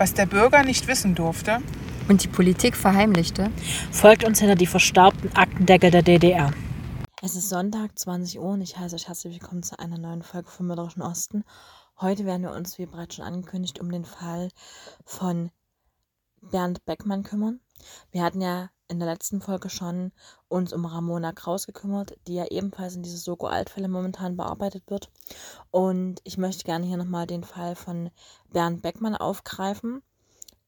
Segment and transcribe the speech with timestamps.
[0.00, 1.58] was der Bürger nicht wissen durfte
[2.08, 3.50] und die Politik verheimlichte,
[3.92, 6.54] folgt uns hinter die verstaubten Aktendeckel der DDR.
[7.20, 10.48] Es ist Sonntag, 20 Uhr und ich heiße euch herzlich willkommen zu einer neuen Folge
[10.48, 11.44] vom Mörderischen Osten.
[12.00, 14.48] Heute werden wir uns, wie bereits schon angekündigt, um den Fall
[15.04, 15.50] von
[16.40, 17.60] Bernd Beckmann kümmern.
[18.10, 20.12] Wir hatten ja in der letzten Folge schon
[20.48, 25.10] uns um Ramona Kraus gekümmert, die ja ebenfalls in diese Soko Altfälle momentan bearbeitet wird.
[25.70, 28.10] Und ich möchte gerne hier nochmal den Fall von
[28.48, 30.02] Bernd Beckmann aufgreifen.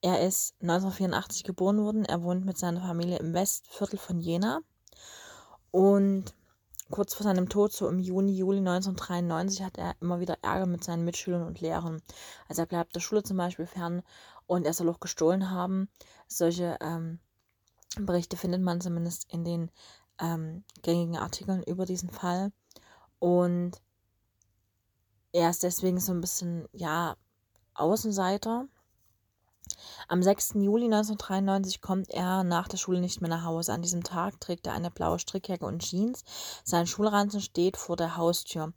[0.03, 2.05] Er ist 1984 geboren worden.
[2.05, 4.61] Er wohnt mit seiner Familie im Westviertel von Jena.
[5.71, 6.35] Und
[6.91, 10.85] kurz vor seinem Tod, so im Juni, Juli 1993, hat er immer wieder Ärger mit
[10.85, 12.03] seinen Mitschülern und Lehrern.
[12.49, 14.03] Also er bleibt der Schule zum Beispiel fern
[14.47, 15.89] und er soll auch gestohlen haben.
[16.29, 17.21] Solche ähm,
[17.99, 19.71] Berichte findet man zumindest in den
[20.19, 22.53] ähm, gängigen Artikeln über diesen Fall.
[23.19, 23.81] Und
[25.33, 27.17] er ist deswegen so ein bisschen, ja,
[27.75, 28.67] Außenseiter.
[30.09, 30.55] Am 6.
[30.57, 33.73] Juli 1993 kommt er nach der Schule nicht mehr nach Hause.
[33.73, 36.25] An diesem Tag trägt er eine blaue Strickjacke und Jeans.
[36.65, 38.73] Sein Schulranzen steht vor der Haustür.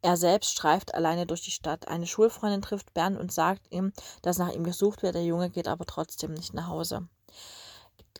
[0.00, 1.88] Er selbst streift alleine durch die Stadt.
[1.88, 5.14] Eine Schulfreundin trifft Bernd und sagt ihm, dass nach ihm gesucht wird.
[5.14, 7.08] Der Junge geht aber trotzdem nicht nach Hause.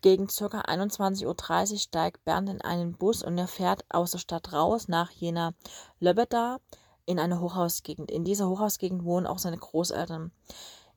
[0.00, 0.60] Gegen ca.
[0.60, 5.10] 21.30 Uhr steigt Bernd in einen Bus und er fährt aus der Stadt raus nach
[5.10, 5.54] Jena
[5.98, 6.58] Löbeda
[7.04, 8.10] in eine Hochhausgegend.
[8.10, 10.30] In dieser Hochhausgegend wohnen auch seine Großeltern.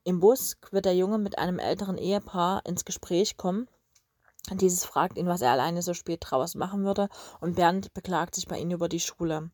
[0.04, 3.68] Im Bus wird der Junge mit einem älteren Ehepaar ins Gespräch kommen.
[4.52, 7.08] Dieses fragt ihn, was er alleine so spät draußen machen würde,
[7.40, 9.52] und Bernd beklagt sich bei ihnen über die Schule.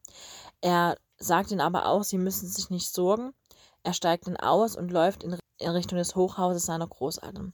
[0.61, 3.33] Er sagt ihnen aber auch, sie müssen sich nicht sorgen.
[3.83, 7.53] Er steigt dann aus und läuft in, Richtung des Hochhauses seiner Großeltern.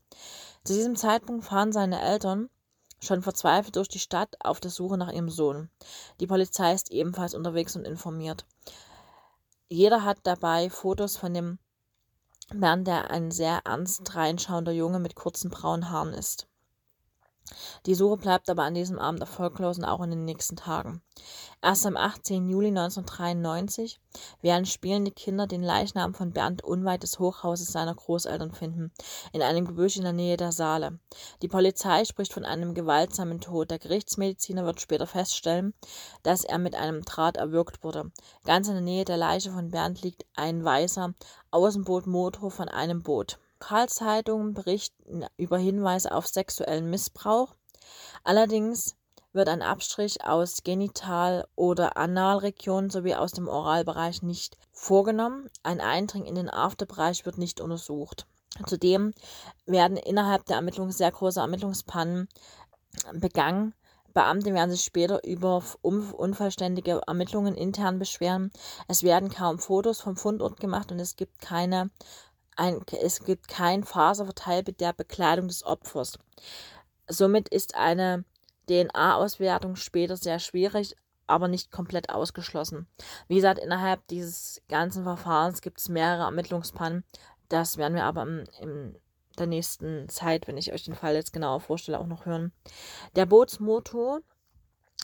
[0.63, 2.49] Zu diesem Zeitpunkt fahren seine Eltern
[2.99, 5.69] schon verzweifelt durch die Stadt auf der Suche nach ihrem Sohn.
[6.19, 8.45] Die Polizei ist ebenfalls unterwegs und informiert.
[9.67, 11.59] Jeder hat dabei Fotos von dem
[12.51, 16.47] während er ein sehr ernst reinschauender Junge mit kurzen braunen Haaren ist.
[17.85, 21.01] Die Suche bleibt aber an diesem Abend erfolglos und auch in den nächsten Tagen.
[21.61, 22.49] Erst am 18.
[22.49, 23.99] Juli 1993
[24.41, 28.91] werden spielende Kinder den Leichnam von Bernd unweit des Hochhauses seiner Großeltern finden,
[29.33, 30.99] in einem Gebüsch in der Nähe der Saale.
[31.41, 33.71] Die Polizei spricht von einem gewaltsamen Tod.
[33.71, 35.73] Der Gerichtsmediziner wird später feststellen,
[36.21, 38.11] dass er mit einem Draht erwürgt wurde.
[38.45, 41.13] Ganz in der Nähe der Leiche von Bernd liegt ein weißer
[41.51, 43.39] Außenbootmotor von einem Boot.
[43.63, 47.55] Lokalzeitungen berichten über Hinweise auf sexuellen Missbrauch.
[48.25, 48.97] Allerdings
[49.31, 55.49] wird ein Abstrich aus Genital- oder Analregionen sowie aus dem Oralbereich nicht vorgenommen.
[55.63, 58.27] Ein Eindringen in den Afterbereich wird nicht untersucht.
[58.67, 59.13] Zudem
[59.65, 62.27] werden innerhalb der Ermittlungen sehr große Ermittlungspannen
[63.13, 63.73] begangen.
[64.13, 68.51] Beamte werden sich später über unvollständige Ermittlungen intern beschweren.
[68.89, 71.89] Es werden kaum Fotos vom Fundort gemacht und es gibt keine
[72.55, 76.19] ein, es gibt kein Faserverteilbild der Bekleidung des Opfers.
[77.07, 78.23] Somit ist eine
[78.69, 80.95] DNA-Auswertung später sehr schwierig,
[81.27, 82.87] aber nicht komplett ausgeschlossen.
[83.27, 87.03] Wie gesagt, innerhalb dieses ganzen Verfahrens gibt es mehrere Ermittlungspannen.
[87.49, 88.95] Das werden wir aber im, in
[89.37, 92.51] der nächsten Zeit, wenn ich euch den Fall jetzt genauer vorstelle, auch noch hören.
[93.15, 94.21] Der Bootsmotor,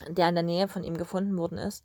[0.08, 1.84] der in der Nähe von ihm gefunden worden ist,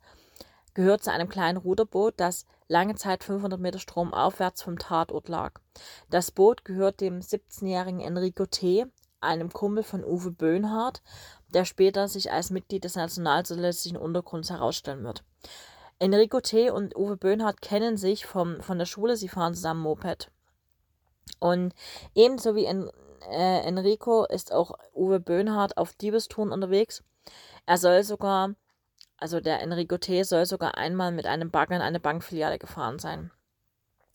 [0.73, 5.53] gehört zu einem kleinen Ruderboot, das lange Zeit 500 Meter stromaufwärts vom Tatort lag.
[6.09, 8.85] Das Boot gehört dem 17-jährigen Enrico T.,
[9.21, 11.01] einem Kumpel von Uwe Böhnhardt,
[11.49, 15.23] der später sich als Mitglied des nationalsozialistischen Untergrunds herausstellen wird.
[15.97, 16.69] Enrico T.
[16.69, 20.29] und Uwe Böhnhardt kennen sich vom, von der Schule, sie fahren zusammen Moped.
[21.39, 21.73] Und
[22.13, 22.89] ebenso wie en,
[23.29, 27.03] äh, Enrico ist auch Uwe Böhnhardt auf Diebestouren unterwegs.
[27.65, 28.53] Er soll sogar
[29.17, 30.23] also der Enrico T.
[30.23, 33.31] soll sogar einmal mit einem Bagger in eine Bankfiliale gefahren sein.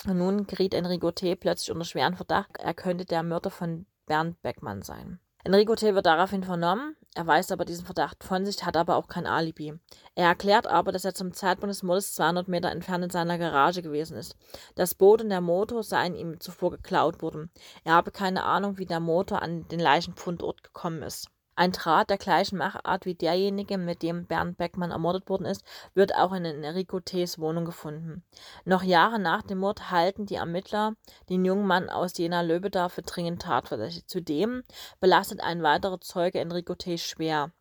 [0.06, 1.36] Und nun geriet Enrico T.
[1.36, 5.20] plötzlich unter schweren Verdacht, er könnte der Mörder von Bernd Beckmann sein.
[5.42, 5.94] Enrico T.
[5.94, 9.72] wird daraufhin vernommen, er weist aber diesen Verdacht von sich, hat aber auch kein Alibi.
[10.14, 13.80] Er erklärt aber, dass er zum Zeitpunkt des Mordes 200 Meter entfernt in seiner Garage
[13.80, 14.36] gewesen ist.
[14.74, 17.50] Das Boot und der Motor seien ihm zuvor geklaut worden.
[17.84, 21.30] Er habe keine Ahnung, wie der Motor an den Leichenfundort gekommen ist.
[21.60, 25.62] Ein Draht der gleichen Machart wie derjenige, mit dem Bernd Beckmann ermordet worden ist,
[25.92, 28.24] wird auch in Enrico T.s Wohnung gefunden.
[28.64, 30.94] Noch Jahre nach dem Mord halten die Ermittler
[31.28, 34.06] den jungen Mann aus Jena Löbeda für dringend tatverdächtig.
[34.06, 34.62] Zudem
[35.00, 36.96] belastet ein weiterer Zeuge Enrico T.
[36.96, 37.52] schwer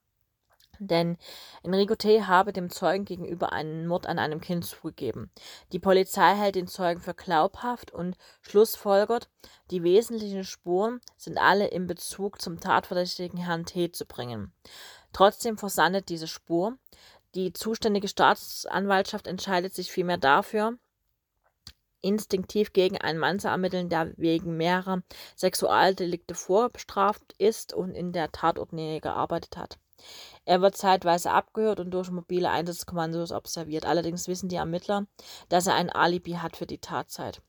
[0.80, 1.18] denn
[1.64, 2.24] Enrico T.
[2.24, 5.32] habe dem Zeugen gegenüber einen Mord an einem Kind zugegeben.
[5.72, 9.30] Die Polizei hält den Zeugen für glaubhaft und schlussfolgert,
[9.72, 13.92] die wesentlichen Spuren sind alle in Bezug zum tatverdächtigen Herrn T.
[13.92, 14.54] zu bringen.
[15.14, 16.78] Trotzdem versandet diese Spur.
[17.36, 20.78] Die zuständige Staatsanwaltschaft entscheidet sich vielmehr dafür,
[22.02, 25.04] instinktiv gegen einen Mann zu ermitteln, der wegen mehrerer
[25.36, 29.78] Sexualdelikte vorbestraft ist und in der Tatortnähe gearbeitet hat.
[30.50, 33.86] Er wird zeitweise abgehört und durch mobile Einsatzkommandos observiert.
[33.86, 35.06] Allerdings wissen die Ermittler,
[35.48, 37.44] dass er ein Alibi hat für die Tatzeit.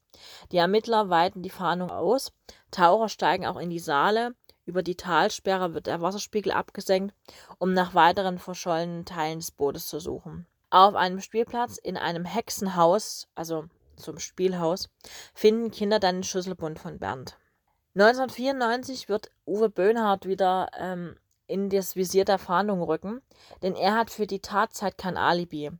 [0.52, 2.30] Die Ermittler weiten die Fahndung aus.
[2.70, 4.34] Taucher steigen auch in die Saale.
[4.66, 7.14] Über die Talsperre wird der Wasserspiegel abgesenkt,
[7.56, 10.46] um nach weiteren verschollenen Teilen des Bootes zu suchen.
[10.68, 13.64] Auf einem Spielplatz in einem Hexenhaus, also
[13.96, 14.90] zum Spielhaus,
[15.32, 17.38] finden Kinder dann den Schlüsselbund von Bernd.
[17.94, 21.16] 1994 wird Uwe Böhnhardt wieder ähm,
[21.50, 23.20] in das Visier der Fahndung rücken,
[23.62, 25.70] denn er hat für die Tatzeit kein Alibi.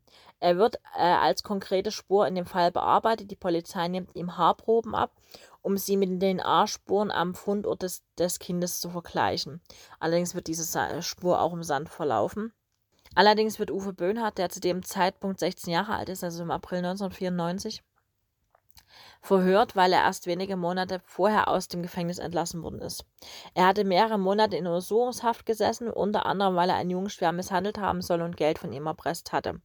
[0.41, 3.31] Er wird äh, als konkrete Spur in dem Fall bearbeitet.
[3.31, 5.13] Die Polizei nimmt ihm Haarproben ab,
[5.63, 9.61] um sie mit den A-Spuren am Fundort des, des Kindes zu vergleichen.
[9.99, 12.53] Allerdings wird diese Spur auch im Sand verlaufen.
[13.15, 16.79] Allerdings wird Uwe Böhnhardt, der zu dem Zeitpunkt 16 Jahre alt ist, also im April
[16.79, 17.83] 1994,
[19.21, 23.05] verhört, weil er erst wenige Monate vorher aus dem Gefängnis entlassen worden ist.
[23.55, 27.79] Er hatte mehrere Monate in Untersuchungshaft gesessen, unter anderem, weil er einen Jungen schwer misshandelt
[27.79, 29.61] haben soll und Geld von ihm erpresst hatte.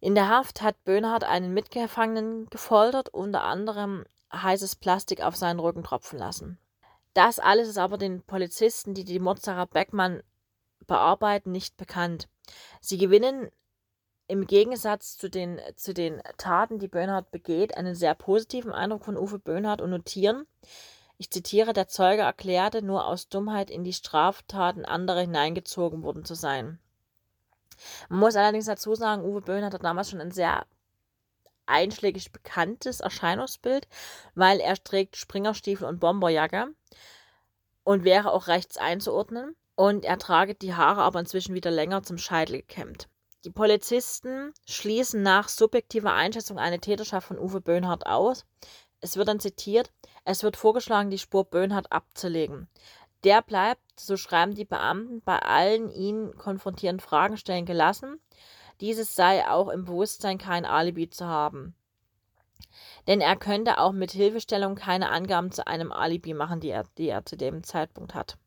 [0.00, 5.84] In der Haft hat Böhnhardt einen Mitgefangenen gefoltert, unter anderem heißes Plastik auf seinen Rücken
[5.84, 6.58] tropfen lassen.
[7.14, 10.22] Das alles ist aber den Polizisten, die die Mordsache Beckmann
[10.86, 12.28] bearbeiten, nicht bekannt.
[12.80, 13.50] Sie gewinnen
[14.32, 19.18] im Gegensatz zu den, zu den Taten, die Böhnhardt begeht, einen sehr positiven Eindruck von
[19.18, 20.46] Uwe Böhnhardt und notieren,
[21.18, 26.34] ich zitiere, der Zeuge erklärte, nur aus Dummheit in die Straftaten anderer hineingezogen worden zu
[26.34, 26.78] sein.
[28.08, 30.64] Man muss allerdings dazu sagen, Uwe Böhnhardt hat damals schon ein sehr
[31.66, 33.86] einschlägig bekanntes Erscheinungsbild,
[34.34, 36.68] weil er trägt Springerstiefel und Bomberjacke
[37.84, 39.54] und wäre auch rechts einzuordnen.
[39.74, 43.08] Und er trage die Haare aber inzwischen wieder länger zum Scheitel gekämmt.
[43.44, 48.44] Die Polizisten schließen nach subjektiver Einschätzung eine Täterschaft von Uwe Böhnhardt aus.
[49.00, 49.90] Es wird dann zitiert,
[50.24, 52.68] es wird vorgeschlagen, die Spur Böhnhardt abzulegen.
[53.24, 58.20] Der bleibt, so schreiben die Beamten, bei allen ihn konfrontierenden Fragen stellen gelassen.
[58.80, 61.74] Dieses sei auch im Bewusstsein, kein Alibi zu haben.
[63.06, 67.08] Denn er könnte auch mit Hilfestellung keine Angaben zu einem Alibi machen, die er, die
[67.08, 68.38] er zu dem Zeitpunkt hat.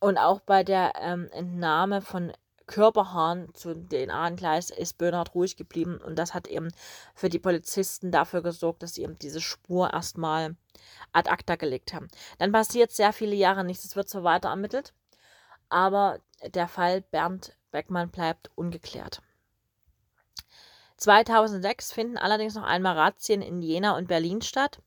[0.00, 2.32] Und auch bei der ähm, Entnahme von
[2.68, 6.68] Körperhaaren zu DNA-Angleis ist Bernhard ruhig geblieben und das hat eben
[7.14, 10.54] für die Polizisten dafür gesorgt, dass sie eben diese Spur erstmal
[11.12, 12.08] ad acta gelegt haben.
[12.38, 14.92] Dann passiert sehr viele Jahre nichts, es wird zwar weiter ermittelt,
[15.68, 16.20] aber
[16.54, 19.22] der Fall Bernd Beckmann bleibt ungeklärt.
[20.98, 24.82] 2006 finden allerdings noch einmal Razzien in Jena und Berlin statt.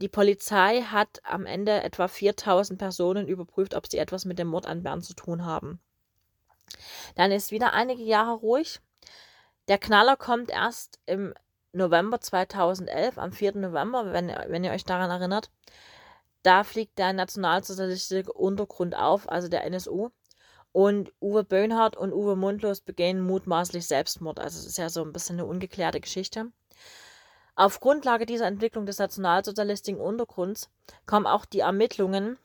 [0.00, 4.66] Die Polizei hat am Ende etwa 4000 Personen überprüft, ob sie etwas mit dem Mord
[4.66, 5.80] an Bernd zu tun haben.
[7.14, 8.80] Dann ist wieder einige Jahre ruhig.
[9.68, 11.34] Der Knaller kommt erst im
[11.72, 13.56] November 2011, am 4.
[13.56, 15.50] November, wenn, wenn ihr euch daran erinnert.
[16.42, 20.10] Da fliegt der nationalsozialistische Untergrund auf, also der NSU.
[20.72, 24.40] Und Uwe Böhnhardt und Uwe Mundlos begehen mutmaßlich Selbstmord.
[24.40, 26.50] Also es ist ja so ein bisschen eine ungeklärte Geschichte.
[27.54, 30.70] Auf Grundlage dieser Entwicklung des nationalsozialistischen Untergrunds
[31.06, 32.38] kommen auch die Ermittlungen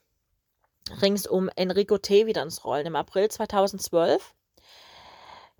[1.01, 2.25] rings um Enrico T.
[2.25, 2.85] wieder ins Rollen.
[2.85, 4.33] Im April 2012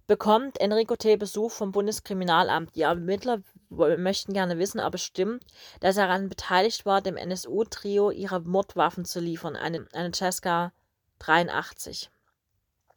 [0.08, 1.18] bekommt Enrico T.
[1.18, 2.76] Besuch vom Bundeskriminalamt.
[2.76, 5.46] Die Ermittler möchten gerne wissen, ob es stimmt,
[5.82, 10.74] dass er daran beteiligt war, dem NSU-Trio ihre Mordwaffen zu liefern, eine, eine Cesca
[11.20, 12.10] 83.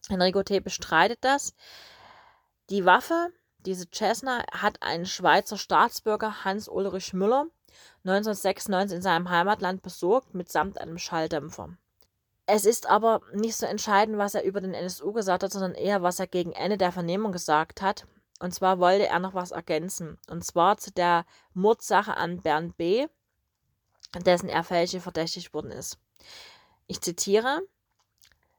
[0.09, 0.61] Enrico T.
[0.61, 1.55] bestreitet das.
[2.71, 7.47] Die Waffe, diese Cessna, hat ein Schweizer Staatsbürger Hans-Ulrich Müller
[8.05, 11.77] 1996 in seinem Heimatland besorgt, mitsamt einem Schalldämpfer.
[12.55, 16.03] Es ist aber nicht so entscheidend, was er über den NSU gesagt hat, sondern eher,
[16.03, 18.07] was er gegen Ende der Vernehmung gesagt hat.
[18.41, 20.19] Und zwar wollte er noch was ergänzen.
[20.29, 23.07] Und zwar zu der Mordsache an Bernd B.,
[24.27, 25.99] dessen er fälschlich verdächtigt worden ist.
[26.87, 27.63] Ich zitiere: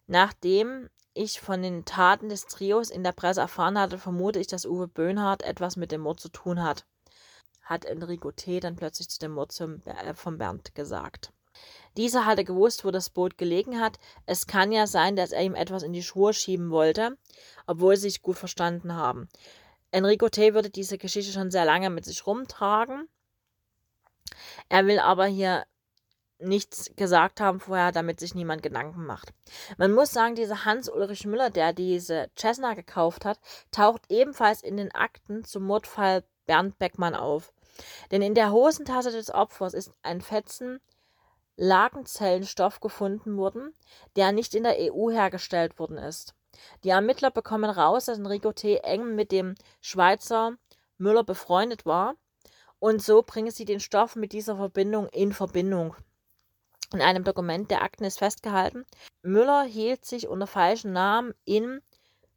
[0.07, 4.65] Nachdem ich von den Taten des Trios in der Presse erfahren hatte, vermute ich, dass
[4.65, 6.87] Uwe Böhnhardt etwas mit dem Mord zu tun hat,
[7.61, 8.59] hat Enrico T.
[8.59, 11.31] dann plötzlich zu dem Mord zum, äh, von Bernd gesagt.
[11.97, 13.99] Dieser hatte gewusst, wo das Boot gelegen hat.
[14.25, 17.17] Es kann ja sein, dass er ihm etwas in die Schuhe schieben wollte,
[17.67, 19.29] obwohl sie sich gut verstanden haben.
[19.91, 20.53] Enrico T.
[20.55, 23.07] würde diese Geschichte schon sehr lange mit sich rumtragen.
[24.69, 25.65] Er will aber hier
[26.39, 29.33] nichts gesagt haben vorher, damit sich niemand Gedanken macht.
[29.77, 33.39] Man muss sagen, dieser Hans-Ulrich Müller, der diese Cessna gekauft hat,
[33.71, 37.53] taucht ebenfalls in den Akten zum Mordfall Bernd Beckmann auf.
[38.11, 40.79] Denn in der Hosentasche des Opfers ist ein Fetzen
[41.55, 43.73] Lagenzellenstoff gefunden wurden,
[44.15, 46.35] der nicht in der EU hergestellt worden ist.
[46.83, 48.77] Die Ermittler bekommen raus, dass Enrico T.
[48.77, 50.53] eng mit dem Schweizer
[50.97, 52.15] Müller befreundet war
[52.79, 55.95] Und so bringen sie den Stoff mit dieser Verbindung in Verbindung.
[56.93, 58.85] In einem Dokument der Akten ist festgehalten,
[59.23, 61.81] Müller hielt sich unter falschem Namen in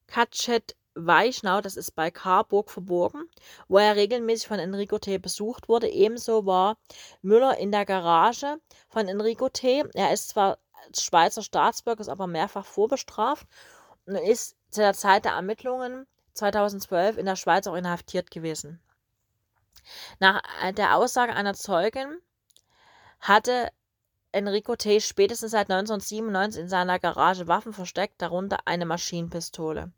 [0.06, 3.28] Katschet Weichnau, das ist bei Karburg verborgen,
[3.68, 5.18] wo er regelmäßig von Enrico T.
[5.18, 5.88] besucht wurde.
[5.88, 6.78] Ebenso war
[7.22, 9.84] Müller in der Garage von Enrico T.
[9.94, 10.58] Er ist zwar
[10.96, 13.46] Schweizer Staatsbürger, ist aber mehrfach vorbestraft
[14.06, 18.80] und ist zu der Zeit der Ermittlungen 2012 in der Schweiz auch inhaftiert gewesen.
[20.18, 22.18] Nach der Aussage einer Zeugin
[23.20, 23.70] hatte
[24.32, 25.00] Enrico T.
[25.00, 29.92] spätestens seit 1997 in seiner Garage Waffen versteckt, darunter eine Maschinenpistole.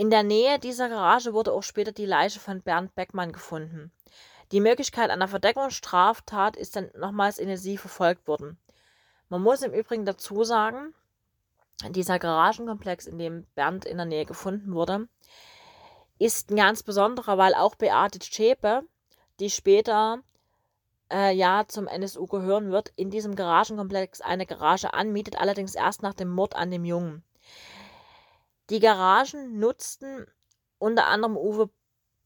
[0.00, 3.92] In der Nähe dieser Garage wurde auch später die Leiche von Bernd Beckmann gefunden.
[4.50, 8.56] Die Möglichkeit einer Verdeckungsstraftat ist dann nochmals intensiv verfolgt worden.
[9.28, 10.94] Man muss im Übrigen dazu sagen,
[11.90, 15.06] dieser Garagenkomplex, in dem Bernd in der Nähe gefunden wurde,
[16.18, 18.84] ist ein ganz besonderer, weil auch Beate Zschäpe,
[19.38, 20.22] die später
[21.12, 26.14] äh, ja zum NSU gehören wird, in diesem Garagenkomplex eine Garage anmietet, allerdings erst nach
[26.14, 27.22] dem Mord an dem Jungen.
[28.70, 30.26] Die Garagen nutzten
[30.78, 31.70] unter anderem Uwe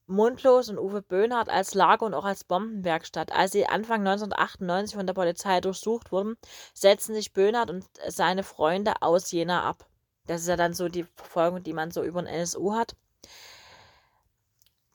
[0.06, 3.32] Mundlos und Uwe Böhnhardt als Lager und auch als Bombenwerkstatt.
[3.32, 6.36] Als sie Anfang 1998 von der Polizei durchsucht wurden,
[6.74, 9.86] setzten sich Böhnhardt und seine Freunde aus Jena ab.
[10.26, 12.94] Das ist ja dann so die Verfolgung, die man so über den NSU hat.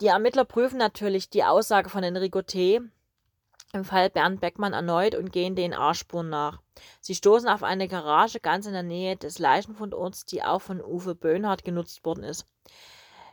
[0.01, 2.81] Die Ermittler prüfen natürlich die Aussage von Enrico T.
[3.73, 6.59] im Fall Bernd Beckmann erneut und gehen den A-Spuren nach.
[7.01, 11.15] Sie stoßen auf eine Garage ganz in der Nähe des Leichenfundorts, die auch von Uwe
[11.15, 12.45] Böhnhardt genutzt worden ist.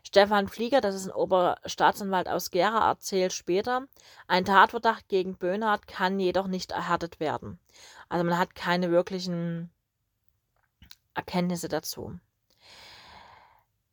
[0.03, 3.87] Stefan Flieger, das ist ein Oberstaatsanwalt aus Gera, erzählt später,
[4.29, 7.59] ein Tatverdacht gegen Böhnhardt kann jedoch nicht erhärtet werden.
[8.09, 9.71] Also man hat keine wirklichen
[11.15, 12.21] Erkenntnisse dazu.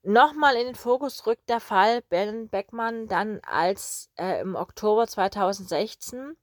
[0.06, 6.36] Nochmal in den Fokus rückt der Fall Ben Beckmann dann, als äh, im Oktober 2016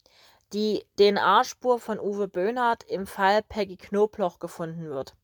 [0.54, 5.14] die DNA-Spur von Uwe Böhnhardt im Fall Peggy Knobloch gefunden wird.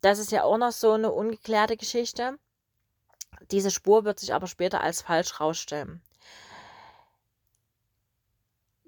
[0.00, 2.38] Das ist ja auch noch so eine ungeklärte Geschichte.
[3.52, 6.02] Diese Spur wird sich aber später als falsch herausstellen.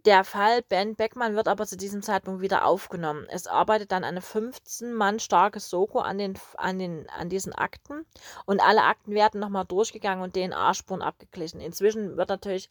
[0.06, 3.26] Der Fall Ben Beckmann wird aber zu diesem Zeitpunkt wieder aufgenommen.
[3.28, 8.06] Es arbeitet dann eine 15 Mann starke Soko an, den, an, den, an diesen Akten
[8.44, 11.60] und alle Akten werden nochmal durchgegangen und DNA-Spuren abgeglichen.
[11.60, 12.70] Inzwischen wird natürlich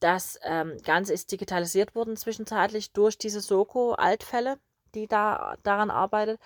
[0.00, 4.58] das ähm, Ganze ist digitalisiert worden zwischenzeitlich durch diese Soko-Altfälle,
[4.96, 6.40] die da daran arbeitet,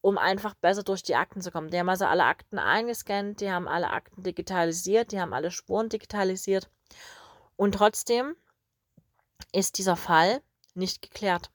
[0.00, 1.68] um einfach besser durch die Akten zu kommen.
[1.68, 5.90] Die haben also alle Akten eingescannt, die haben alle Akten digitalisiert, die haben alle Spuren
[5.90, 6.70] digitalisiert.
[7.56, 8.34] Und trotzdem
[9.52, 10.42] ist dieser Fall
[10.74, 11.50] nicht geklärt.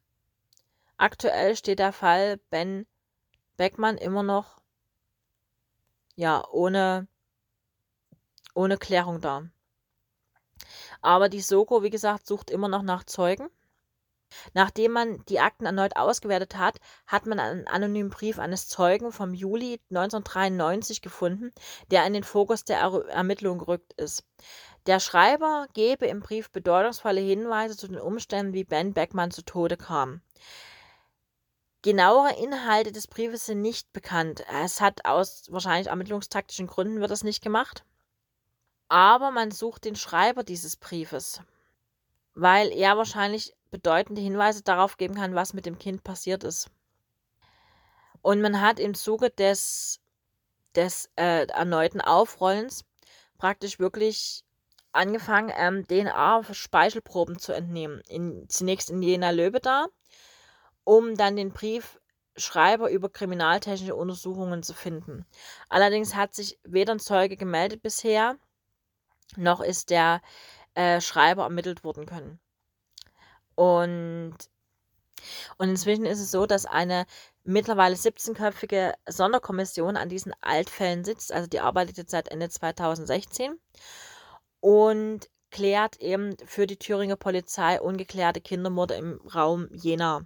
[0.98, 2.86] Aktuell steht der Fall Ben
[3.58, 4.62] Beckmann immer noch
[6.16, 7.08] ja ohne
[8.54, 9.44] ohne Klärung da.
[11.02, 13.50] Aber die Soko, wie gesagt, sucht immer noch nach Zeugen.
[14.54, 19.34] Nachdem man die Akten erneut ausgewertet hat, hat man einen anonymen Brief eines Zeugen vom
[19.34, 21.52] Juli 1993 gefunden,
[21.90, 24.24] der in den Fokus der er Ermittlung gerückt ist.
[24.88, 29.78] Der Schreiber gebe im Brief bedeutungsvolle Hinweise zu den Umständen, wie Ben Beckmann zu Tode
[29.78, 30.22] kam.
[31.84, 34.44] Genauere Inhalte des Briefes sind nicht bekannt.
[34.64, 37.84] Es hat aus wahrscheinlich ermittlungstaktischen Gründen wird das nicht gemacht
[38.92, 41.40] aber man sucht den Schreiber dieses Briefes,
[42.34, 46.70] weil er wahrscheinlich bedeutende Hinweise darauf geben kann, was mit dem Kind passiert ist.
[48.22, 50.02] Und man hat im Zuge des,
[50.76, 52.84] des äh, erneuten Aufrollens
[53.38, 54.44] praktisch wirklich
[54.92, 58.02] angefangen, ähm, DNA-Speichelproben zu entnehmen.
[58.08, 59.88] In, zunächst in Jena Löbe da,
[60.84, 65.26] um dann den Briefschreiber über kriminaltechnische Untersuchungen zu finden.
[65.70, 68.38] Allerdings hat sich weder ein Zeuge gemeldet bisher,
[69.38, 70.22] noch ist der
[70.74, 72.40] äh, Schreiber ermittelt worden können.
[73.56, 74.36] Und,
[75.58, 77.06] und inzwischen ist es so, dass eine
[77.44, 81.32] mittlerweile 17-köpfige Sonderkommission an diesen Altfällen sitzt.
[81.32, 83.60] Also die arbeitet jetzt seit Ende 2016
[84.62, 90.26] und klärt eben für die Thüringer Polizei ungeklärte Kindermorde im Raum Jena.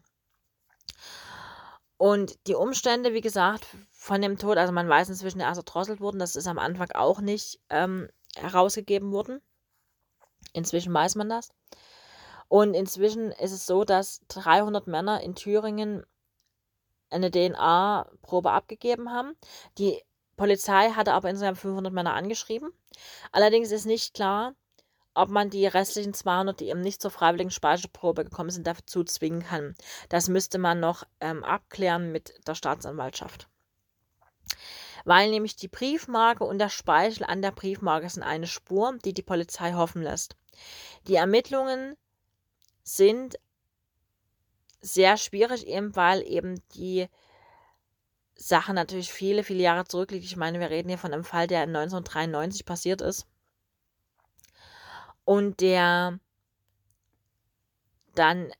[1.98, 6.00] Und die Umstände, wie gesagt, von dem Tod, also man weiß inzwischen, er ist erdrosselt
[6.00, 9.42] worden, das ist am Anfang auch nicht ähm, herausgegeben wurden.
[10.54, 11.50] Inzwischen weiß man das.
[12.48, 16.06] Und inzwischen ist es so, dass 300 Männer in Thüringen
[17.10, 19.36] eine DNA-Probe abgegeben haben.
[19.78, 20.04] Die
[20.36, 22.72] Polizei hatte aber insgesamt 500 Männer angeschrieben.
[23.32, 24.54] Allerdings ist nicht klar,
[25.14, 29.44] ob man die restlichen 200, die eben nicht zur freiwilligen Speicherprobe gekommen sind, dazu zwingen
[29.44, 29.76] kann.
[30.10, 33.48] Das müsste man noch ähm, abklären mit der Staatsanwaltschaft.
[35.06, 39.22] weil nämlich die Briefmarke und der Speichel an der Briefmarke sind eine Spur, die die
[39.22, 40.36] Polizei hoffen lässt.
[41.08, 41.96] Die Ermittlungen
[42.84, 43.38] sind
[44.82, 47.08] sehr schwierig, eben weil eben die
[48.36, 50.26] Sache natürlich viele, viele Jahre zurückliegt.
[50.26, 53.28] Ich meine, wir reden hier von einem Fall, der 1993 passiert ist.
[55.24, 56.20] Und der
[58.14, 58.52] dann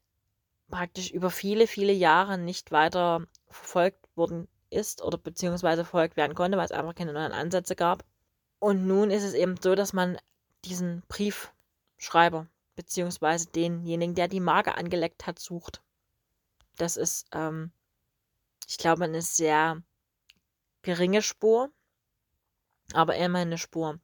[0.70, 6.58] praktisch über viele, viele Jahre nicht weiter verfolgt worden ist oder beziehungsweise verfolgt werden konnte,
[6.58, 8.04] weil es einfach keine neuen Ansätze gab.
[8.60, 10.18] Und nun ist es eben so, dass man
[10.66, 15.82] diesen Briefschreiber beziehungsweise denjenigen, der die Marke angeleckt hat, sucht.
[16.78, 17.72] Das ist, ähm,
[18.68, 19.82] ich glaube, eine sehr
[20.82, 21.70] geringe Spur,
[22.94, 24.00] aber immerhin eine Spur.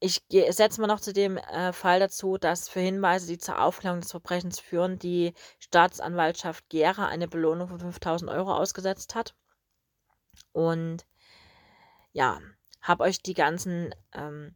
[0.00, 4.00] Ich setze mal noch zu dem äh, Fall dazu, dass für Hinweise, die zur Aufklärung
[4.00, 9.34] des Verbrechens führen, die Staatsanwaltschaft Gera eine Belohnung von 5000 Euro ausgesetzt hat.
[10.52, 11.06] Und
[12.12, 12.40] ja,
[12.82, 14.54] habe euch die ganzen ähm,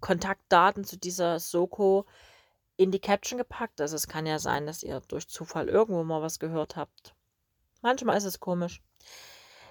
[0.00, 2.06] Kontaktdaten zu dieser Soko
[2.76, 3.80] in die Caption gepackt.
[3.80, 7.14] Also es kann ja sein, dass ihr durch Zufall irgendwo mal was gehört habt.
[7.86, 8.82] Manchmal ist es komisch.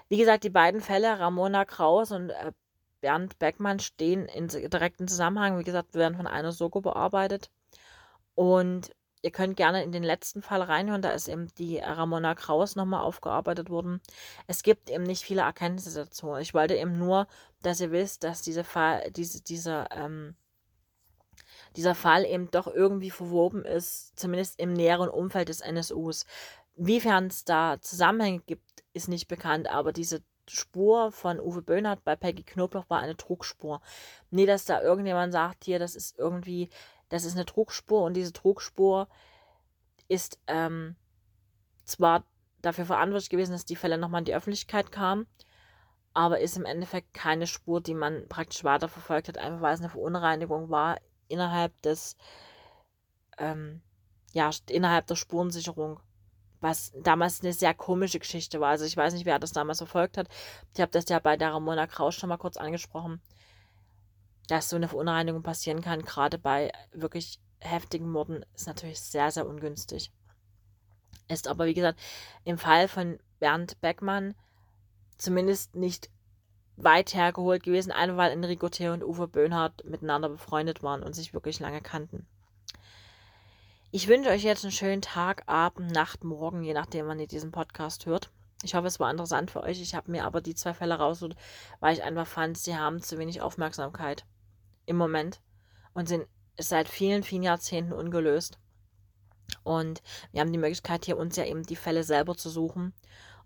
[0.08, 2.52] Wie gesagt, die beiden Fälle, Ramona Kraus und äh,
[3.02, 5.58] Bernd Beckmann stehen in direkten Zusammenhang.
[5.58, 7.50] Wie gesagt, werden von einer Soko bearbeitet.
[8.34, 11.02] Und ihr könnt gerne in den letzten Fall reinhören.
[11.02, 14.00] Da ist eben die Ramona Kraus nochmal aufgearbeitet worden.
[14.46, 16.36] Es gibt eben nicht viele Erkenntnisse dazu.
[16.36, 17.26] Ich wollte eben nur,
[17.60, 20.36] dass ihr wisst, dass diese Fall, diese, dieser, ähm,
[21.76, 26.24] dieser Fall eben doch irgendwie verwoben ist, zumindest im näheren Umfeld des NSUs.
[26.76, 32.16] Wiefern es da Zusammenhänge gibt, ist nicht bekannt, aber diese Spur von Uwe Böhnhardt bei
[32.16, 33.80] Peggy Knobloch war eine Trugspur.
[34.30, 36.68] Nee, dass da irgendjemand sagt, hier, das ist irgendwie,
[37.08, 39.08] das ist eine Trugspur und diese Trugspur
[40.08, 40.96] ist ähm,
[41.84, 42.24] zwar
[42.62, 45.26] dafür verantwortlich gewesen, dass die Fälle nochmal in die Öffentlichkeit kamen,
[46.14, 49.90] aber ist im Endeffekt keine Spur, die man praktisch weiterverfolgt hat, einfach weil es eine
[49.90, 52.16] Verunreinigung war innerhalb des,
[53.38, 53.82] ähm,
[54.32, 56.00] ja, innerhalb der Spurensicherung
[56.60, 58.70] was damals eine sehr komische Geschichte war.
[58.70, 60.28] Also ich weiß nicht, wer das damals verfolgt hat.
[60.74, 63.20] Ich habe das ja bei der Ramona Kraus schon mal kurz angesprochen,
[64.48, 69.46] dass so eine Verunreinigung passieren kann, gerade bei wirklich heftigen Morden, ist natürlich sehr, sehr
[69.46, 70.12] ungünstig.
[71.28, 71.98] Ist aber, wie gesagt,
[72.44, 74.34] im Fall von Bernd Beckmann
[75.18, 76.10] zumindest nicht
[76.76, 81.32] weit hergeholt gewesen, einfach weil Enrico Theo und Uwe Böhnhardt miteinander befreundet waren und sich
[81.32, 82.26] wirklich lange kannten.
[83.96, 87.50] Ich wünsche euch jetzt einen schönen Tag, Abend, Nacht, Morgen, je nachdem, wann ihr diesen
[87.50, 88.30] Podcast hört.
[88.62, 89.80] Ich hoffe, es war interessant für euch.
[89.80, 91.38] Ich habe mir aber die zwei Fälle rausgesucht,
[91.80, 94.26] weil ich einfach fand, sie haben zu wenig Aufmerksamkeit
[94.84, 95.40] im Moment
[95.94, 96.26] und sind
[96.58, 98.58] seit vielen, vielen Jahrzehnten ungelöst.
[99.64, 102.92] Und wir haben die Möglichkeit, hier uns ja eben die Fälle selber zu suchen.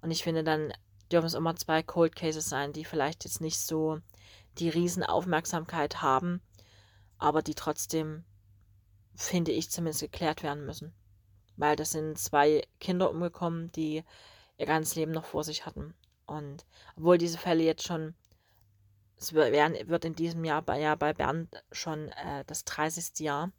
[0.03, 0.73] Und ich finde, dann
[1.13, 4.01] dürfen es immer zwei Cold Cases sein, die vielleicht jetzt nicht so
[4.59, 6.43] die Riesenaufmerksamkeit haben,
[7.19, 8.25] aber die trotzdem
[9.21, 10.95] finde ich, zumindest geklärt werden müssen.
[11.57, 14.03] Weil das sind zwei Kinder umgekommen, die
[14.57, 15.95] ihr ganzes Leben noch vor sich hatten.
[16.27, 16.65] Und
[16.97, 18.15] obwohl diese Fälle jetzt schon,
[19.19, 23.19] es wird in diesem Jahr bei, ja, bei Bernd schon äh, das 30.
[23.19, 23.53] Jahr.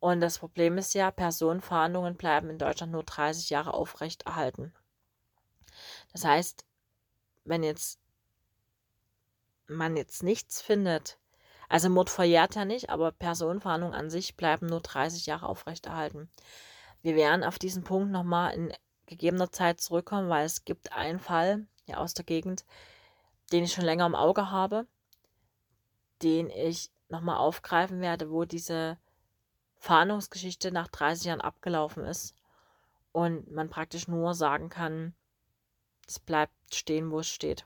[0.00, 4.74] Und das Problem ist ja, Personenverhandlungen bleiben in Deutschland nur 30 Jahre aufrecht erhalten.
[6.12, 6.64] Das heißt,
[7.44, 8.00] wenn jetzt
[9.68, 11.18] man jetzt nichts findet,
[11.72, 16.28] also Mord verjährt ja nicht, aber Personenfahndung an sich bleiben nur 30 Jahre aufrechterhalten.
[17.00, 18.74] Wir werden auf diesen Punkt nochmal in
[19.06, 22.66] gegebener Zeit zurückkommen, weil es gibt einen Fall ja, aus der Gegend,
[23.52, 24.86] den ich schon länger im Auge habe,
[26.20, 28.98] den ich nochmal aufgreifen werde, wo diese
[29.78, 32.34] Fahndungsgeschichte nach 30 Jahren abgelaufen ist
[33.12, 35.14] und man praktisch nur sagen kann,
[36.06, 37.64] es bleibt stehen, wo es steht.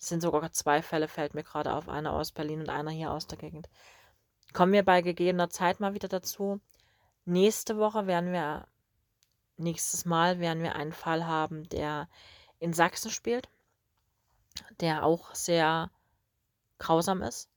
[0.00, 1.88] Es sind sogar zwei Fälle, fällt mir gerade auf.
[1.88, 3.68] Einer aus Berlin und einer hier aus der Gegend.
[4.52, 6.60] Kommen wir bei gegebener Zeit mal wieder dazu.
[7.24, 8.68] Nächste Woche werden wir,
[9.56, 12.08] nächstes Mal werden wir einen Fall haben, der
[12.60, 13.48] in Sachsen spielt,
[14.80, 15.90] der auch sehr
[16.78, 17.50] grausam ist,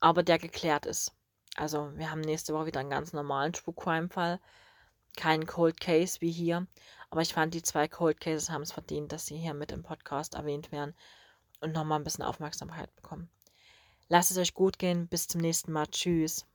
[0.00, 1.12] aber der geklärt ist.
[1.56, 4.40] Also wir haben nächste Woche wieder einen ganz normalen Spuk-Crime-Fall.
[5.16, 6.66] Kein Cold Case wie hier.
[7.10, 9.82] Aber ich fand, die zwei Cold Cases haben es verdient, dass sie hier mit im
[9.82, 10.94] Podcast erwähnt werden
[11.60, 13.28] und nochmal ein bisschen Aufmerksamkeit bekommen.
[14.08, 15.08] Lasst es euch gut gehen.
[15.08, 15.86] Bis zum nächsten Mal.
[15.86, 16.46] Tschüss.